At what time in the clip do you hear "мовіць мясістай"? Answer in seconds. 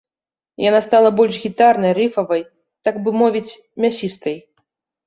3.23-4.37